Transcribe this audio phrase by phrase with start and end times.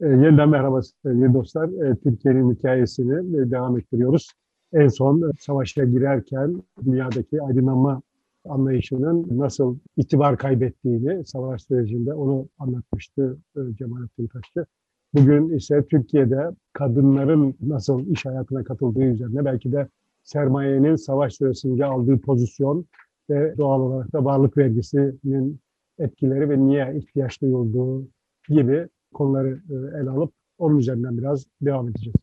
[0.00, 1.68] E, yeniden merhaba sevgili dostlar.
[1.68, 4.32] E, Türkiye'nin hikayesini e, devam ettiriyoruz.
[4.72, 8.02] En son e, savaşa girerken dünyadaki aydınlanma
[8.48, 14.66] anlayışının nasıl itibar kaybettiğini savaş sürecinde onu anlatmıştı e, Cemalettin Taşçı.
[15.14, 19.88] Bugün ise Türkiye'de kadınların nasıl iş hayatına katıldığı üzerine belki de
[20.22, 22.86] sermayenin savaş süresince aldığı pozisyon
[23.30, 25.60] ve doğal olarak da varlık vergisinin
[25.98, 28.08] etkileri ve niye ihtiyaç duyulduğu
[28.48, 32.14] gibi konuları e, ele alıp onun üzerinden biraz devam edeceğiz.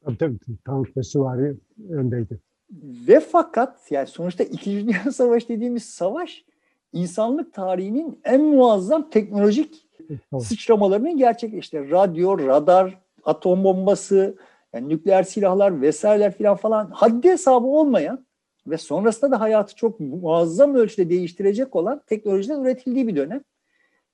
[0.04, 1.54] Tabii tabii tank ve süvari
[1.90, 2.40] öndeydi.
[2.82, 6.44] Ve fakat yani sonuçta İkinci Dünya Savaşı dediğimiz savaş
[6.92, 9.86] insanlık tarihinin en muazzam teknolojik
[10.30, 10.44] tamam.
[10.44, 14.36] sıçramalarının gerçek işte radyo, radar, atom bombası,
[14.74, 18.26] yani nükleer silahlar vesaireler filan falan haddi hesabı olmayan
[18.66, 23.40] ve sonrasında da hayatı çok muazzam ölçüde değiştirecek olan teknolojiler üretildiği bir dönem.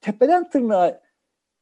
[0.00, 1.00] Tepeden tırnağa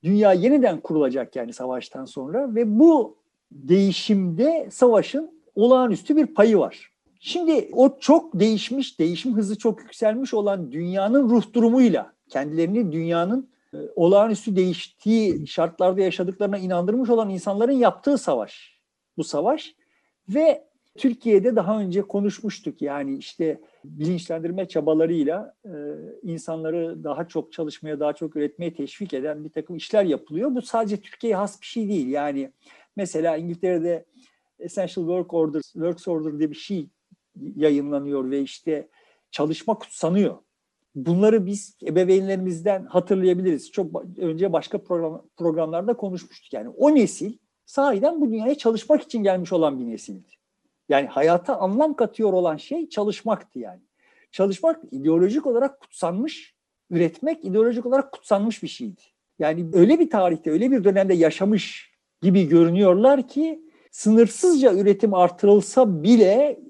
[0.03, 3.17] dünya yeniden kurulacak yani savaştan sonra ve bu
[3.53, 6.93] değişimde savaşın olağanüstü bir payı var.
[7.21, 13.79] Şimdi o çok değişmiş, değişim hızı çok yükselmiş olan dünyanın ruh durumuyla kendilerini dünyanın e,
[13.97, 18.78] olağanüstü değiştiği şartlarda yaşadıklarına inandırmış olan insanların yaptığı savaş.
[19.19, 19.75] Bu savaş
[20.29, 20.69] ve
[20.99, 25.71] Türkiye'de daha önce konuşmuştuk yani işte bilinçlendirme çabalarıyla e,
[26.23, 30.55] insanları daha çok çalışmaya, daha çok üretmeye teşvik eden bir takım işler yapılıyor.
[30.55, 32.09] Bu sadece Türkiye'ye has bir şey değil.
[32.09, 32.53] Yani
[32.97, 34.05] mesela İngiltere'de
[34.59, 36.89] Essential Work Order, Works Order diye bir şey
[37.56, 38.89] yayınlanıyor ve işte
[39.31, 40.37] çalışma kutsanıyor.
[40.95, 43.71] Bunları biz ebeveynlerimizden hatırlayabiliriz.
[43.71, 46.53] Çok önce başka program, programlarda konuşmuştuk.
[46.53, 50.29] Yani o nesil sahiden bu dünyaya çalışmak için gelmiş olan bir nesildi.
[50.89, 53.81] Yani hayata anlam katıyor olan şey çalışmaktı yani.
[54.33, 56.55] Çalışmak ideolojik olarak kutsanmış,
[56.91, 59.01] üretmek ideolojik olarak kutsanmış bir şeydi.
[59.39, 61.91] Yani öyle bir tarihte, öyle bir dönemde yaşamış
[62.23, 66.61] gibi görünüyorlar ki sınırsızca üretim artırılsa bile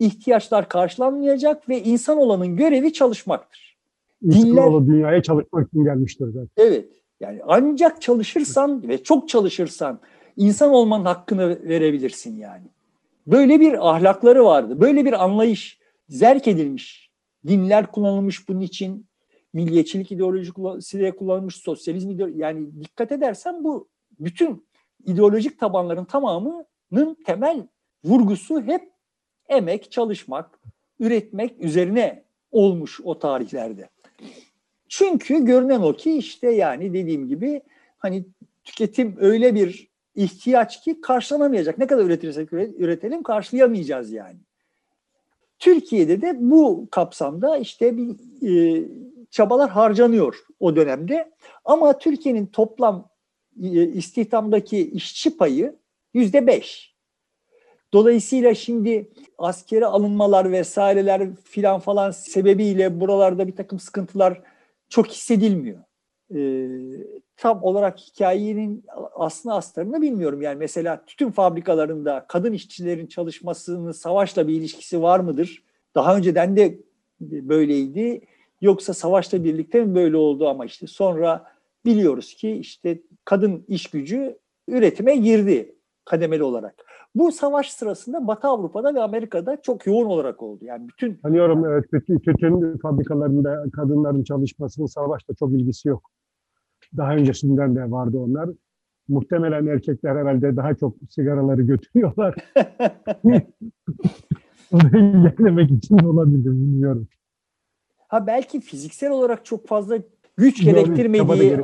[0.00, 3.78] ihtiyaçlar karşılanmayacak ve insan olanın görevi çalışmaktır.
[4.22, 6.48] İnsanoğlu dünyaya çalışmak için gelmiştir zaten.
[6.56, 6.88] Evet.
[7.20, 10.00] Yani ancak çalışırsan ve çok çalışırsan
[10.36, 12.66] insan olmanın hakkını verebilirsin yani.
[13.26, 14.80] Böyle bir ahlakları vardı.
[14.80, 15.78] Böyle bir anlayış
[16.08, 17.10] zerk edilmiş.
[17.46, 19.06] Dinler kullanılmış bunun için.
[19.52, 21.56] Milliyetçilik ideolojisi de kullanılmış.
[21.56, 22.40] Sosyalizm ideolojisi.
[22.40, 23.88] Yani dikkat edersen bu
[24.20, 24.66] bütün
[25.06, 27.66] ideolojik tabanların tamamının temel
[28.04, 28.90] vurgusu hep
[29.48, 30.60] emek, çalışmak,
[31.00, 33.88] üretmek üzerine olmuş o tarihlerde.
[34.88, 37.62] Çünkü görünen o ki işte yani dediğim gibi
[37.98, 38.24] hani
[38.64, 41.78] tüketim öyle bir ihtiyaç ki karşılanamayacak.
[41.78, 44.38] Ne kadar üretirsek üretelim karşılayamayacağız yani.
[45.58, 48.16] Türkiye'de de bu kapsamda işte bir
[48.48, 48.84] e,
[49.30, 51.32] çabalar harcanıyor o dönemde.
[51.64, 53.08] Ama Türkiye'nin toplam
[53.62, 55.76] e, istihdamdaki işçi payı
[56.14, 56.94] yüzde beş.
[57.92, 64.42] Dolayısıyla şimdi askere alınmalar vesaireler filan falan sebebiyle buralarda bir takım sıkıntılar
[64.88, 65.78] çok hissedilmiyor.
[66.34, 66.68] E,
[67.36, 68.84] tam olarak hikayenin
[69.14, 70.42] aslını astarını bilmiyorum.
[70.42, 75.62] Yani mesela tütün fabrikalarında kadın işçilerin çalışmasının savaşla bir ilişkisi var mıdır?
[75.94, 76.78] Daha önceden de
[77.20, 78.20] böyleydi.
[78.60, 81.52] Yoksa savaşla birlikte mi böyle oldu ama işte sonra
[81.84, 84.38] biliyoruz ki işte kadın iş gücü
[84.68, 85.74] üretime girdi
[86.04, 86.83] kademeli olarak.
[87.14, 90.64] Bu savaş sırasında Batı Avrupa'da ve Amerika'da çok yoğun olarak oldu.
[90.64, 96.10] Yani bütün Sanıyorum evet, tütün, tütün fabrikalarında kadınların çalışmasının savaşta çok ilgisi yok.
[96.96, 98.50] Daha öncesinden de vardı onlar.
[99.08, 102.34] Muhtemelen erkekler herhalde daha çok sigaraları götürüyorlar.
[104.72, 107.08] Onu engellemek için olabilir bilmiyorum.
[108.08, 109.98] ha belki fiziksel olarak çok fazla
[110.36, 111.60] güç gerektirmediği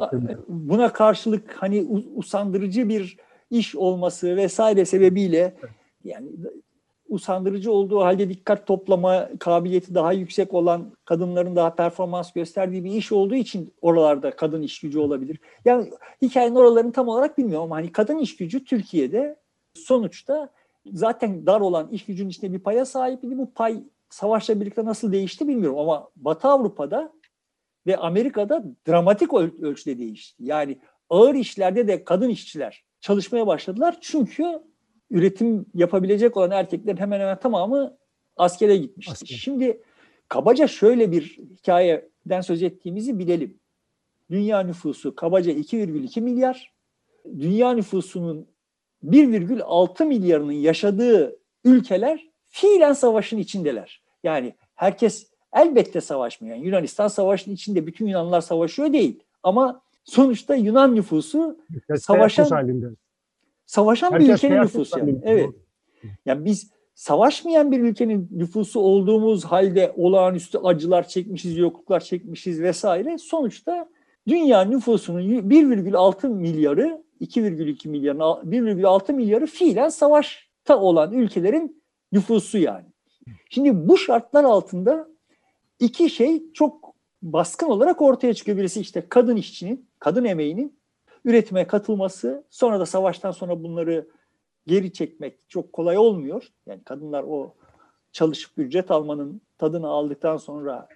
[0.49, 3.17] buna karşılık hani usandırıcı bir
[3.51, 5.55] iş olması vesaire sebebiyle
[6.05, 6.29] yani
[7.09, 13.13] usandırıcı olduğu halde dikkat toplama kabiliyeti daha yüksek olan kadınların daha performans gösterdiği bir iş
[13.13, 15.39] olduğu için oralarda kadın iş gücü olabilir.
[15.65, 15.91] Yani
[16.23, 19.37] hikayenin oralarını tam olarak bilmiyorum ama hani kadın iş gücü Türkiye'de
[19.75, 20.49] sonuçta
[20.87, 23.39] zaten dar olan iş gücünün içinde bir paya sahipti.
[23.39, 27.13] Bu pay savaşla birlikte nasıl değişti bilmiyorum ama Batı Avrupa'da
[27.87, 30.45] ve Amerika'da dramatik öl- ölçüde değişti.
[30.45, 30.79] Yani
[31.11, 33.99] ağır işlerde de kadın işçiler çalışmaya başladılar.
[34.01, 34.63] Çünkü
[35.11, 37.97] üretim yapabilecek olan erkeklerin hemen hemen tamamı
[38.37, 39.13] askere gitmişti.
[39.13, 39.37] Asker.
[39.37, 39.83] Şimdi
[40.29, 43.61] kabaca şöyle bir hikayeden söz ettiğimizi bilelim.
[44.31, 46.73] Dünya nüfusu kabaca 2,2 milyar.
[47.39, 48.47] Dünya nüfusunun
[49.05, 54.03] 1,6 milyarının yaşadığı ülkeler fiilen savaşın içindeler.
[54.25, 56.57] Yani herkes elbette savaşmıyor.
[56.57, 59.23] Yani Yunanistan savaşın içinde bütün Yunanlar savaşıyor değil.
[59.43, 62.87] Ama sonuçta Yunan nüfusu Herkes Savaşan- halinde.
[63.67, 64.99] savaşan bir Herkes ülkenin teyakkuz nüfusu.
[64.99, 65.11] Yani.
[65.11, 65.23] halinde.
[65.31, 65.51] Evet.
[66.27, 73.19] Yani biz savaşmayan bir ülkenin nüfusu olduğumuz halde olağanüstü acılar çekmişiz, yokluklar çekmişiz vesaire.
[73.19, 73.89] Sonuçta
[74.29, 75.21] dünya nüfusunun
[75.51, 78.19] 1,6 milyarı, 2,2 milyarın
[78.51, 81.83] 1,6 milyarı fiilen savaşta olan ülkelerin
[82.13, 82.87] nüfusu yani.
[83.51, 85.09] Şimdi bu şartlar altında
[85.81, 88.59] iki şey çok baskın olarak ortaya çıkıyor.
[88.59, 90.81] Birisi işte kadın işçinin, kadın emeğinin
[91.25, 94.09] üretime katılması, sonra da savaştan sonra bunları
[94.67, 96.49] geri çekmek çok kolay olmuyor.
[96.67, 97.55] Yani kadınlar o
[98.13, 100.89] çalışıp ücret almanın tadını aldıktan sonra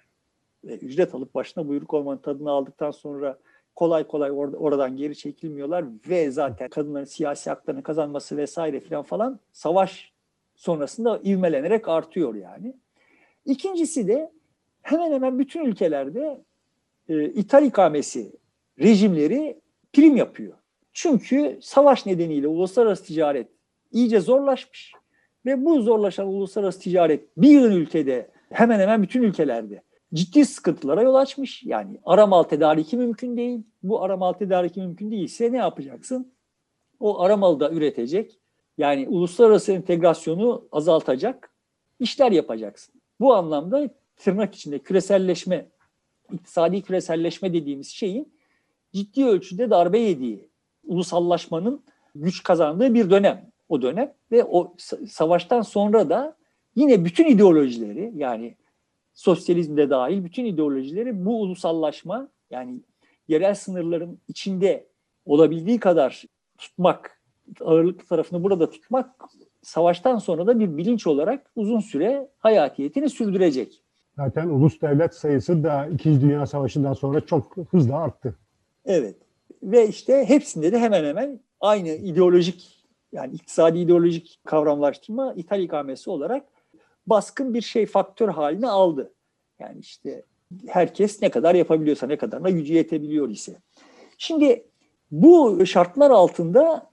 [0.63, 3.37] ve ücret alıp başına buyruk olmanın tadını aldıktan sonra
[3.75, 9.39] kolay kolay or- oradan geri çekilmiyorlar ve zaten kadınların siyasi haklarını kazanması vesaire filan falan
[9.53, 10.13] savaş
[10.55, 12.75] sonrasında ivmelenerek artıyor yani.
[13.45, 14.31] İkincisi de
[14.81, 16.41] hemen hemen bütün ülkelerde
[17.09, 18.31] e, ithal ikamesi
[18.79, 19.61] rejimleri
[19.93, 20.53] prim yapıyor.
[20.93, 23.47] Çünkü savaş nedeniyle uluslararası ticaret
[23.91, 24.93] iyice zorlaşmış
[25.45, 29.83] ve bu zorlaşan uluslararası ticaret bir ülkede hemen hemen bütün ülkelerde
[30.13, 31.63] ciddi sıkıntılara yol açmış.
[31.63, 33.63] Yani aramal tedariki mümkün değil.
[33.83, 36.33] Bu aramal tedariki mümkün değilse ne yapacaksın?
[36.99, 38.39] O aramalı da üretecek.
[38.77, 41.51] Yani uluslararası entegrasyonu azaltacak
[41.99, 42.95] işler yapacaksın.
[43.19, 45.65] Bu anlamda tırnak içinde küreselleşme,
[46.31, 48.34] iktisadi küreselleşme dediğimiz şeyin
[48.95, 50.49] ciddi ölçüde darbe yediği,
[50.83, 51.81] ulusallaşmanın
[52.15, 56.35] güç kazandığı bir dönem o dönem ve o sa- savaştan sonra da
[56.75, 58.55] yine bütün ideolojileri yani
[59.13, 62.79] sosyalizm de dahil bütün ideolojileri bu ulusallaşma yani
[63.27, 64.87] yerel sınırların içinde
[65.25, 66.23] olabildiği kadar
[66.57, 67.21] tutmak,
[67.61, 69.09] ağırlıklı tarafını burada tutmak
[69.61, 73.81] savaştan sonra da bir bilinç olarak uzun süre hayatiyetini sürdürecek.
[74.15, 78.35] Zaten ulus devlet sayısı da İkinci Dünya Savaşı'ndan sonra çok hızla arttı.
[78.85, 79.15] Evet.
[79.63, 86.45] Ve işte hepsinde de hemen hemen aynı ideolojik yani iktisadi ideolojik kavramlaştırma ithal ikamesi olarak
[87.07, 89.13] baskın bir şey faktör haline aldı.
[89.59, 90.23] Yani işte
[90.67, 93.55] herkes ne kadar yapabiliyorsa ne kadarına gücü yetebiliyor ise.
[94.17, 94.65] Şimdi
[95.11, 96.89] bu şartlar altında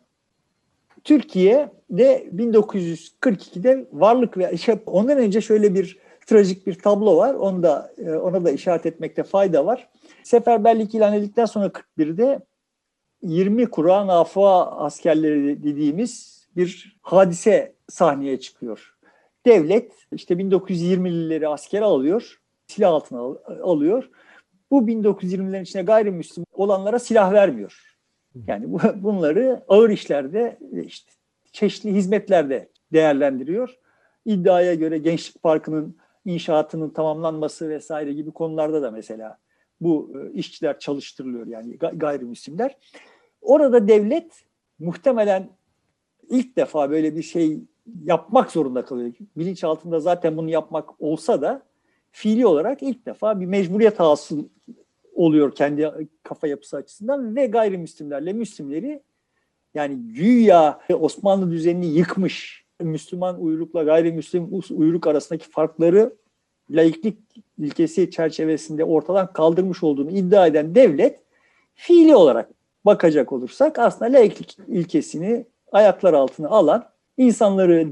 [1.04, 7.35] Türkiye'de 1942'de varlık ve şey, ondan önce şöyle bir trajik bir tablo var.
[7.35, 9.88] Onu da e, ona da işaret etmekte fayda var.
[10.23, 12.41] Seferberlik ilan edildikten sonra 41'de
[13.23, 18.95] 20 kura nafa askerleri dediğimiz bir hadise sahneye çıkıyor.
[19.47, 24.11] Devlet işte 1920'lileri askere alıyor, silah altına al- alıyor.
[24.71, 27.97] Bu 1920'lerin içine gayrimüslim olanlara silah vermiyor.
[28.47, 31.12] Yani bu, bunları ağır işlerde işte
[31.52, 33.79] çeşitli hizmetlerde değerlendiriyor.
[34.25, 39.38] İddiaya göre Gençlik Parkı'nın inşaatının tamamlanması vesaire gibi konularda da mesela
[39.81, 42.76] bu e, işçiler çalıştırılıyor yani ga- gayrimüslimler.
[43.43, 44.45] Orada devlet
[44.79, 45.49] muhtemelen
[46.29, 47.61] ilk defa böyle bir şey
[48.05, 49.12] yapmak zorunda kalıyor.
[49.37, 51.62] Bilinç altında zaten bunu yapmak olsa da
[52.11, 54.45] fiili olarak ilk defa bir mecburiyet hasıl
[55.14, 59.02] oluyor kendi kafa yapısı açısından ve gayrimüslimlerle Müslimleri
[59.75, 66.12] yani güya Osmanlı düzenini yıkmış Müslüman uyrukla gayrimüslim uyruk arasındaki farkları
[66.70, 67.18] laiklik
[67.58, 71.20] ilkesi çerçevesinde ortadan kaldırmış olduğunu iddia eden devlet
[71.74, 72.50] fiili olarak
[72.84, 76.84] bakacak olursak aslında laiklik ilkesini ayaklar altına alan
[77.16, 77.88] insanları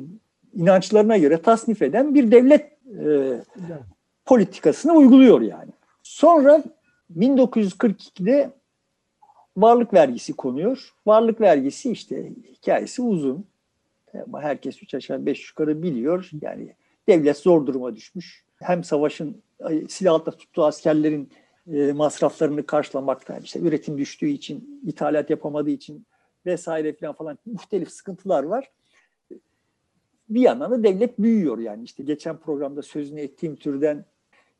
[0.54, 2.72] inançlarına göre tasnif eden bir devlet
[3.04, 3.32] e,
[4.24, 5.70] politikasını uyguluyor yani.
[6.02, 6.62] Sonra
[7.18, 8.50] 1942'de
[9.56, 10.94] varlık vergisi konuyor.
[11.06, 13.44] Varlık vergisi işte hikayesi uzun.
[14.40, 16.30] Herkes üç aşağı beş yukarı biliyor.
[16.42, 16.74] Yani
[17.08, 18.44] devlet zor duruma düşmüş.
[18.56, 19.42] Hem savaşın
[19.88, 21.30] silahla tuttuğu askerlerin
[21.72, 26.06] e, masraflarını karşılamakta, işte üretim düştüğü için, ithalat yapamadığı için
[26.46, 28.70] vesaire falan falan muhtelif sıkıntılar var.
[30.28, 34.04] Bir yandan da devlet büyüyor yani işte geçen programda sözünü ettiğim türden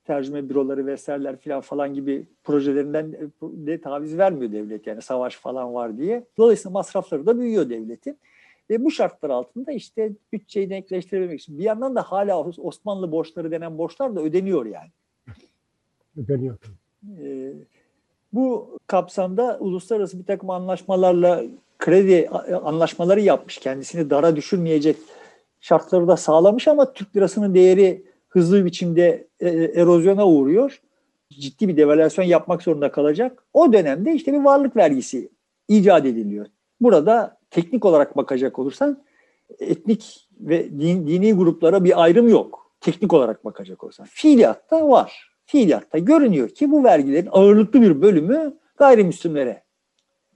[0.04, 5.98] tercüme büroları vesaireler falan falan gibi projelerinden de taviz vermiyor devlet yani savaş falan var
[5.98, 6.24] diye.
[6.38, 8.18] Dolayısıyla masrafları da büyüyor devletin.
[8.70, 13.78] Ve bu şartlar altında işte bütçeyi denkleştirebilmek için bir yandan da hala Osmanlı borçları denen
[13.78, 14.90] borçlar da ödeniyor yani.
[16.16, 16.58] Ödeniyor.
[17.20, 17.52] Ee,
[18.32, 21.44] bu kapsamda uluslararası bir takım anlaşmalarla
[21.78, 22.28] kredi
[22.64, 23.58] anlaşmaları yapmış.
[23.58, 24.96] Kendisini dara düşürmeyecek
[25.60, 30.80] şartları da sağlamış ama Türk lirasının değeri hızlı bir biçimde e, erozyona uğruyor.
[31.30, 33.44] Ciddi bir devalüasyon yapmak zorunda kalacak.
[33.52, 35.28] O dönemde işte bir varlık vergisi
[35.68, 36.46] icat ediliyor.
[36.80, 39.02] Burada teknik olarak bakacak olursan
[39.60, 42.70] etnik ve din, dini gruplara bir ayrım yok.
[42.80, 44.06] Teknik olarak bakacak olursan.
[44.10, 45.30] Fiiliyatta var.
[45.46, 49.62] Fiiliyatta görünüyor ki bu vergilerin ağırlıklı bir bölümü gayrimüslimlere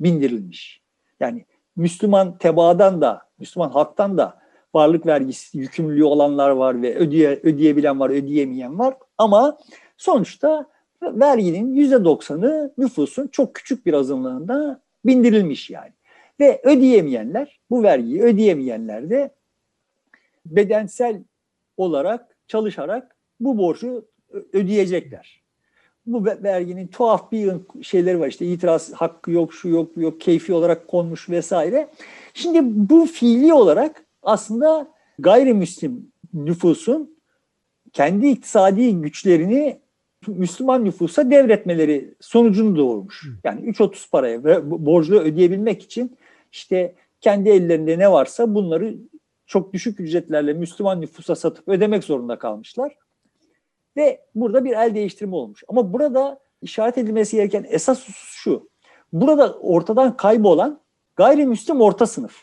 [0.00, 0.82] bindirilmiş.
[1.20, 1.44] Yani
[1.76, 4.38] Müslüman tebaadan da, Müslüman halktan da
[4.74, 8.94] varlık vergisi yükümlülüğü olanlar var ve ödeye, ödeyebilen var, ödeyemeyen var.
[9.18, 9.58] Ama
[9.96, 10.66] sonuçta
[11.02, 15.92] verginin yüzde doksanı nüfusun çok küçük bir azınlığında bindirilmiş yani.
[16.40, 19.34] Ve ödeyemeyenler, bu vergiyi ödeyemeyenler de
[20.46, 21.22] bedensel
[21.76, 24.08] olarak çalışarak bu borcu
[24.52, 25.44] ödeyecekler.
[26.06, 30.52] Bu verginin tuhaf bir şeyleri var işte itiraz hakkı yok, şu yok, bu yok, keyfi
[30.52, 31.88] olarak konmuş vesaire.
[32.34, 34.88] Şimdi bu fiili olarak aslında
[35.18, 37.16] gayrimüslim nüfusun
[37.92, 39.80] kendi iktisadi güçlerini
[40.26, 43.26] Müslüman nüfusa devretmeleri sonucunu doğurmuş.
[43.44, 46.16] Yani 3.30 paraya borcu ödeyebilmek için
[46.54, 48.94] işte kendi ellerinde ne varsa bunları
[49.46, 52.96] çok düşük ücretlerle Müslüman nüfusa satıp ödemek zorunda kalmışlar.
[53.96, 55.64] Ve burada bir el değiştirme olmuş.
[55.68, 58.68] Ama burada işaret edilmesi gereken esas husus şu.
[59.12, 60.80] Burada ortadan kaybolan
[61.16, 62.42] gayrimüslim orta sınıf.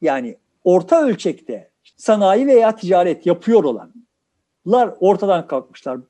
[0.00, 6.00] Yani orta ölçekte sanayi veya ticaret yapıyor olanlar ortadan kalkmışlar.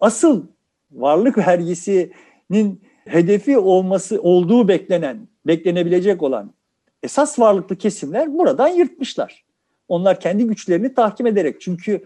[0.00, 0.46] Asıl
[0.90, 6.57] varlık vergisinin hedefi olması olduğu beklenen, beklenebilecek olan
[7.02, 9.44] esas varlıklı kesimler buradan yırtmışlar.
[9.88, 12.04] Onlar kendi güçlerini tahkim ederek çünkü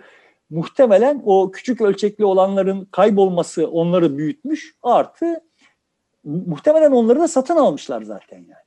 [0.50, 5.40] muhtemelen o küçük ölçekli olanların kaybolması onları büyütmüş artı
[6.24, 8.62] muhtemelen onları da satın almışlar zaten yani.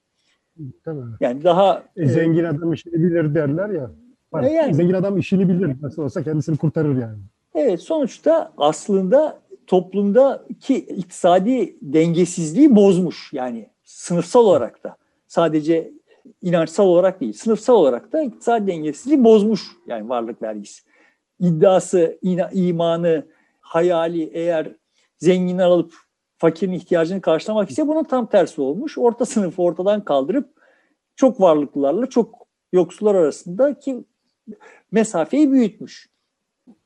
[0.86, 1.04] Mi?
[1.20, 3.92] Yani daha e, zengin e, adam işini bilir derler ya.
[4.44, 5.76] e yani, zengin adam işini bilir.
[5.82, 7.18] Nasıl olsa kendisini kurtarır yani.
[7.56, 13.34] Evet sonuçta aslında toplumdaki iktisadi dengesizliği bozmuş.
[13.34, 14.96] Yani sınıfsal olarak da
[15.28, 15.92] sadece
[16.42, 20.84] inançsal olarak değil sınıfsal olarak da iktisadi dengesizliği bozmuş yani varlık vergisi.
[21.40, 22.20] İddiası,
[22.54, 23.26] imanı,
[23.62, 24.76] hayali eğer
[25.18, 25.94] zenginler alıp
[26.38, 28.98] fakirin ihtiyacını karşılamak ise bunun tam tersi olmuş.
[28.98, 30.50] Orta sınıfı ortadan kaldırıp
[31.16, 34.04] çok varlıklılarla çok yoksullar arasındaki
[34.92, 36.10] mesafeyi büyütmüş.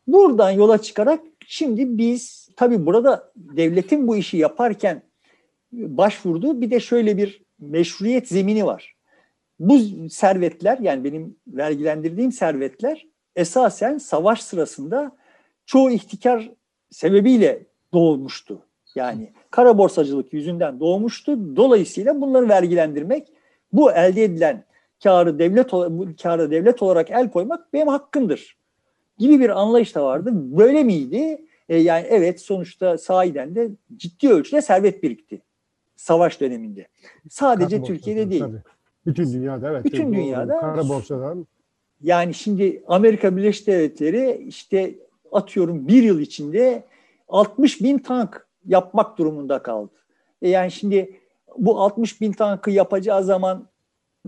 [0.08, 5.02] Buradan yola çıkarak şimdi biz tabii burada devletin bu işi yaparken
[5.72, 8.99] başvurduğu bir de şöyle bir meşruiyet zemini var.
[9.60, 15.18] Bu servetler yani benim vergilendirdiğim servetler esasen savaş sırasında
[15.66, 16.52] çoğu ihtikar
[16.92, 18.66] sebebiyle doğmuştu.
[18.96, 21.56] Yani kara borsacılık yüzünden doğmuştu.
[21.56, 23.28] Dolayısıyla bunları vergilendirmek,
[23.74, 24.64] bu elde edilen
[25.04, 28.58] karı devlet bu karı devlet olarak el koymak benim hakkımdır
[29.18, 30.30] gibi bir anlayış da vardı.
[30.34, 31.46] Böyle miydi?
[31.70, 35.42] E, yani evet sonuçta sahiden de ciddi ölçüde servet birikti
[35.96, 36.88] savaş döneminde.
[37.30, 38.42] Sadece Türkiye'de değil.
[38.42, 38.62] Tabii.
[39.10, 39.86] Bütün dünyada evet.
[39.86, 40.60] Bütün dünyada.
[40.60, 41.48] Kara borsadan.
[42.02, 44.96] Yani şimdi Amerika Birleşik Devletleri işte
[45.32, 46.84] atıyorum bir yıl içinde
[47.28, 49.92] 60 bin tank yapmak durumunda kaldı.
[50.42, 51.20] E yani şimdi
[51.58, 53.68] bu 60 bin tankı yapacağı zaman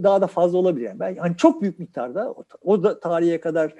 [0.04, 0.86] daha da fazla olabilir.
[0.86, 3.74] Yani ben hani çok büyük miktarda o da tarihe kadar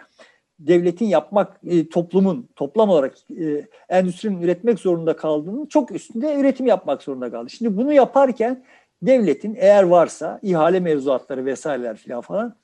[0.60, 7.04] devletin yapmak, e, toplumun toplam olarak e, endüstrinin üretmek zorunda kaldığının çok üstünde üretim yapmak
[7.04, 7.50] zorunda kaldı.
[7.50, 8.64] Şimdi bunu yaparken
[9.02, 12.56] devletin eğer varsa ihale mevzuatları vesaireler falan falan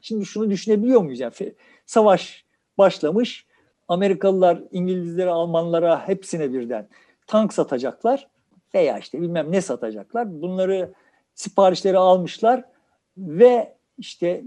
[0.00, 1.20] şimdi şunu düşünebiliyor muyuz?
[1.20, 1.32] Yani
[1.86, 2.44] savaş
[2.78, 3.46] başlamış.
[3.88, 6.88] Amerikalılar İngilizlere, Almanlara hepsine birden
[7.26, 8.28] tank satacaklar
[8.74, 10.42] veya işte bilmem ne satacaklar.
[10.42, 10.92] Bunları
[11.34, 12.64] siparişleri almışlar
[13.18, 14.44] ve işte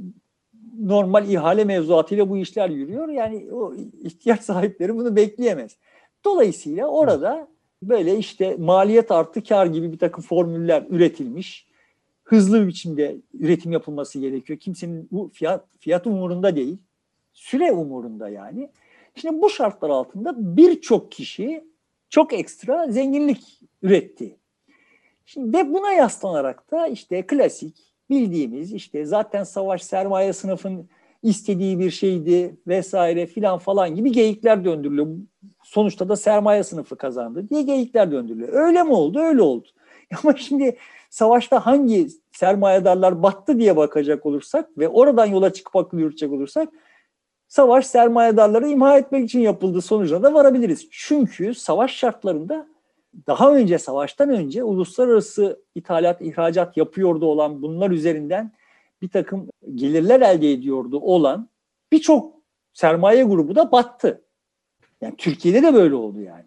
[0.80, 3.10] normal ihale mevzuatıyla bu işler yürüyor.
[3.10, 5.78] Yani o ihtiyaç sahipleri bunu bekleyemez.
[6.26, 7.48] Dolayısıyla orada
[7.84, 11.68] böyle işte maliyet artı kar gibi bir takım formüller üretilmiş.
[12.24, 14.60] Hızlı bir biçimde üretim yapılması gerekiyor.
[14.60, 16.78] Kimsenin bu fiyat, fiyat umurunda değil.
[17.34, 18.70] Süre umurunda yani.
[19.16, 21.64] Şimdi bu şartlar altında birçok kişi
[22.10, 24.36] çok ekstra zenginlik üretti.
[25.26, 27.78] Şimdi ve buna yaslanarak da işte klasik
[28.10, 30.90] bildiğimiz işte zaten savaş sermaye sınıfın
[31.24, 35.08] istediği bir şeydi vesaire filan falan gibi geyikler döndürülüyor.
[35.64, 38.54] Sonuçta da sermaye sınıfı kazandı diye geyikler döndürülüyor.
[38.54, 39.20] Öyle mi oldu?
[39.20, 39.68] Öyle oldu.
[40.24, 40.78] Ama şimdi
[41.10, 46.70] savaşta hangi sermayedarlar battı diye bakacak olursak ve oradan yola çıkıp akıl yürütecek olursak
[47.48, 50.88] savaş sermayedarları imha etmek için yapıldığı sonucuna da varabiliriz.
[50.92, 52.68] Çünkü savaş şartlarında
[53.28, 58.52] daha önce savaştan önce uluslararası ithalat, ihracat yapıyordu olan bunlar üzerinden
[59.02, 61.50] bir takım gelirler elde ediyordu olan
[61.92, 62.34] birçok
[62.74, 64.22] sermaye grubu da battı.
[65.02, 66.46] Yani Türkiye'de de böyle oldu yani.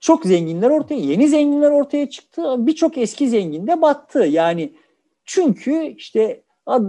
[0.00, 2.66] Çok zenginler ortaya, yeni zenginler ortaya çıktı.
[2.66, 4.18] Birçok eski zengin de battı.
[4.18, 4.72] Yani
[5.24, 6.42] çünkü işte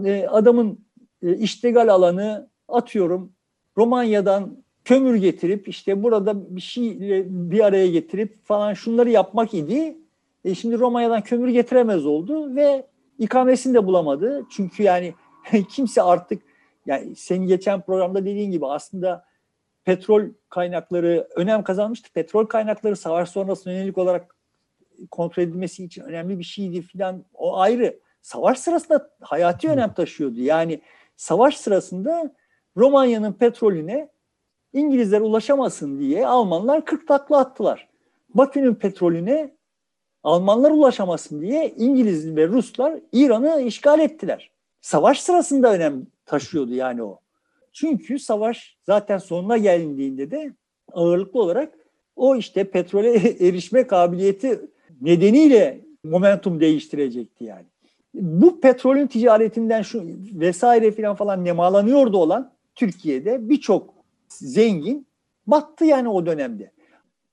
[0.05, 0.85] e, adamın
[1.23, 3.33] e, iştegal alanı atıyorum
[3.77, 9.97] Romanya'dan kömür getirip işte burada bir şey bir araya getirip falan şunları yapmak idi.
[10.45, 12.87] E şimdi Romanya'dan kömür getiremez oldu ve
[13.19, 14.45] ikamesini de bulamadı.
[14.51, 15.13] Çünkü yani
[15.69, 16.41] kimse artık
[16.85, 19.25] yani senin geçen programda dediğin gibi aslında
[19.83, 22.13] petrol kaynakları önem kazanmıştı.
[22.13, 24.35] Petrol kaynakları savaş sonrası yönelik olarak
[25.11, 27.25] kontrol edilmesi için önemli bir şeydi filan.
[27.33, 27.99] O ayrı.
[28.21, 30.39] Savaş sırasında hayati önem taşıyordu.
[30.39, 30.81] Yani
[31.15, 32.33] savaş sırasında
[32.77, 34.09] Romanya'nın petrolüne
[34.73, 37.89] İngilizler ulaşamasın diye Almanlar 40 takla attılar.
[38.35, 39.55] Bakü'nün petrolüne
[40.23, 44.51] Almanlar ulaşamasın diye İngiliz ve Ruslar İran'ı işgal ettiler.
[44.81, 47.19] Savaş sırasında önem taşıyordu yani o.
[47.73, 50.53] Çünkü savaş zaten sonuna gelindiğinde de
[50.93, 51.73] ağırlıklı olarak
[52.15, 53.13] o işte petrole
[53.47, 54.59] erişme kabiliyeti
[55.01, 57.65] nedeniyle momentum değiştirecekti yani.
[58.13, 60.03] Bu petrolün ticaretinden şu
[60.33, 63.93] vesaire filan falan nemalanıyordu olan Türkiye'de birçok
[64.29, 65.07] zengin
[65.47, 66.71] battı yani o dönemde.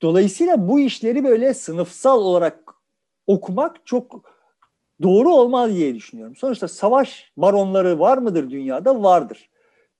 [0.01, 2.73] Dolayısıyla bu işleri böyle sınıfsal olarak
[3.27, 4.21] okumak çok
[5.01, 6.35] doğru olmaz diye düşünüyorum.
[6.35, 9.03] Sonuçta savaş baronları var mıdır dünyada?
[9.03, 9.49] Vardır.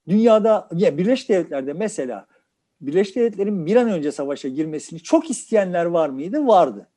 [0.08, 2.26] Dünyada, ya Birleşik Devletler'de mesela
[2.80, 6.46] Birleşik Devletler'in bir an önce savaşa girmesini çok isteyenler var mıydı?
[6.46, 6.88] Vardı.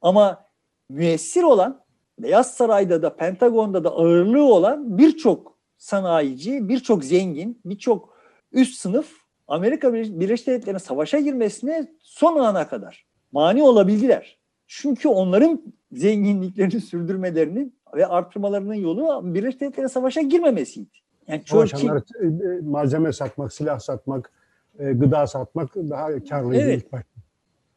[0.00, 0.44] Ama
[0.88, 1.84] müessir olan,
[2.18, 8.14] Beyaz Saray'da da, Pentagon'da da ağırlığı olan birçok sanayici, birçok zengin, birçok
[8.52, 9.12] üst sınıf
[9.48, 14.38] Amerika Birleşik Devletleri'nin savaşa girmesine son ana kadar mani olabildiler.
[14.68, 20.90] Çünkü onların zenginliklerini sürdürmelerinin ve artırmalarının yolu Birleşik Devletler'in savaşa girmemesiydi.
[21.28, 24.32] Yani Churchill, e, e, malzeme satmak, silah satmak,
[24.78, 26.82] e, gıda satmak daha karlıydı evet.
[26.82, 27.20] ilk başta.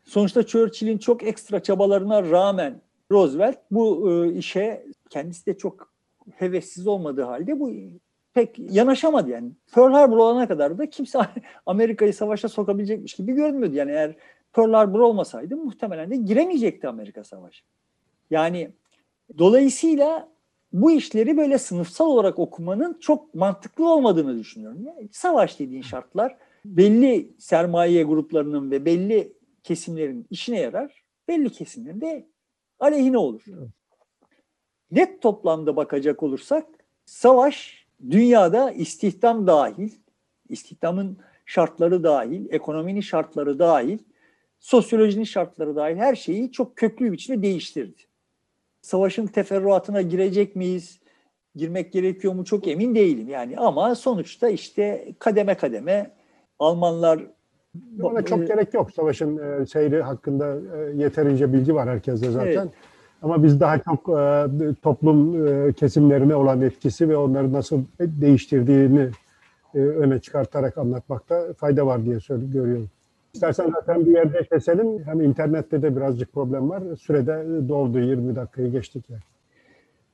[0.03, 5.91] Sonuçta Churchill'in çok ekstra çabalarına rağmen Roosevelt bu işe kendisi de çok
[6.35, 7.71] hevessiz olmadığı halde bu
[8.33, 9.51] pek yanaşamadı yani.
[9.73, 11.19] Pearl Harbor olana kadar da kimse
[11.65, 13.75] Amerika'yı savaşa sokabilecekmiş gibi görünmüyordu.
[13.75, 14.15] Yani eğer
[14.53, 17.63] Pearl Harbor olmasaydı muhtemelen de giremeyecekti Amerika savaşı.
[18.29, 18.71] Yani
[19.37, 20.31] dolayısıyla
[20.73, 24.83] bu işleri böyle sınıfsal olarak okumanın çok mantıklı olmadığını düşünüyorum.
[24.85, 29.33] Yani savaş dediğin şartlar belli sermaye gruplarının ve belli
[29.63, 31.03] kesimlerin işine yarar.
[31.27, 32.27] Belli kesimlerin de
[32.79, 33.45] aleyhine olur.
[34.91, 36.67] Net toplamda bakacak olursak
[37.05, 39.91] savaş dünyada istihdam dahil,
[40.49, 43.99] istihdamın şartları dahil, ekonominin şartları dahil,
[44.61, 48.01] sosyolojinin şartları dahil her şeyi çok köklü bir biçimde değiştirdi.
[48.81, 50.99] Savaşın teferruatına girecek miyiz?
[51.55, 56.11] Girmek gerekiyor mu çok emin değilim yani ama sonuçta işte kademe kademe
[56.59, 57.19] Almanlar
[58.01, 58.91] ona çok e, gerek yok.
[58.91, 62.51] Savaşın e, seyri hakkında e, yeterince bilgi var herkeste zaten.
[62.51, 62.69] Evet.
[63.21, 64.05] Ama biz daha çok
[64.81, 65.33] toplum
[65.73, 69.09] kesimlerine olan etkisi ve onları nasıl değiştirdiğini
[69.73, 72.89] öne çıkartarak anlatmakta fayda var diye görüyorum.
[73.33, 75.03] İstersen zaten bir yerde keselim.
[75.05, 76.83] Hem internette de birazcık problem var.
[76.95, 79.21] Sürede doldu 20 dakikayı geçtik yani.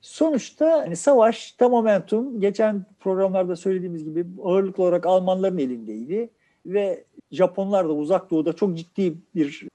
[0.01, 6.30] Sonuçta hani savaşta momentum geçen programlarda söylediğimiz gibi ağırlıklı olarak Almanların elindeydi
[6.65, 9.67] ve Japonlar da uzak doğuda çok ciddi bir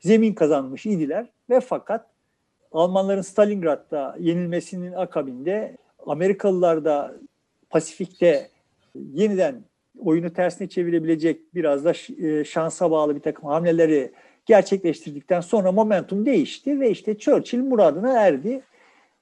[0.00, 2.06] zemin kazanmış idiler ve fakat
[2.72, 5.76] Almanların Stalingrad'da yenilmesinin akabinde
[6.06, 7.14] Amerikalılar da
[7.70, 8.48] Pasifik'te
[8.94, 9.64] yeniden
[9.98, 11.92] oyunu tersine çevirebilecek biraz da
[12.26, 14.12] e, şansa bağlı bir takım hamleleri
[14.46, 18.62] gerçekleştirdikten sonra momentum değişti ve işte Churchill muradına erdi.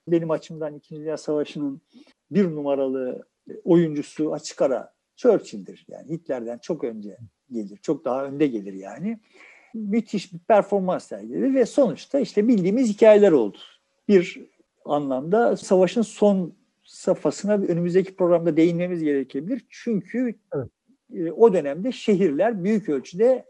[0.08, 1.80] Benim açımdan İkinci Dünya Savaşı'nın
[2.30, 3.26] bir numaralı
[3.64, 5.86] oyuncusu açık ara Churchill'dir.
[5.88, 7.18] Yani Hitler'den çok önce
[7.50, 9.20] gelir, çok daha önde gelir yani.
[9.74, 13.58] Müthiş bir performans sergiledi ve sonuçta işte bildiğimiz hikayeler oldu.
[14.08, 14.46] Bir
[14.84, 16.54] anlamda savaşın son
[16.92, 19.64] safhasına önümüzdeki programda değinmemiz gerekebilir.
[19.68, 20.68] Çünkü evet.
[21.14, 23.44] E, o dönemde şehirler büyük ölçüde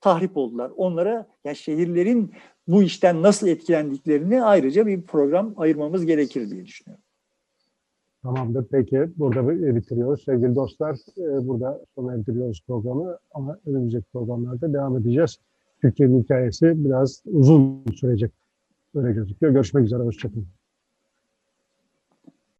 [0.00, 0.72] tahrip oldular.
[0.76, 2.32] Onlara yani şehirlerin
[2.68, 7.04] bu işten nasıl etkilendiklerini ayrıca bir program ayırmamız gerekir diye düşünüyorum.
[8.22, 8.66] Tamamdır.
[8.70, 10.24] Peki burada bitiriyoruz.
[10.24, 15.38] Sevgili dostlar e, burada sona erdiriyoruz programı ama önümüzdeki programlarda devam edeceğiz.
[15.80, 18.32] Türkiye'nin hikayesi biraz uzun sürecek.
[18.94, 19.52] Öyle gözüküyor.
[19.52, 20.02] Görüşmek üzere.
[20.02, 20.46] Hoşçakalın.